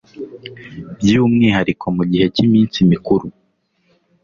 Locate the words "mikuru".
2.91-3.25